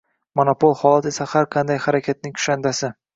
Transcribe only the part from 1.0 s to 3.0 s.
esa har qanday harakatning kushandasi–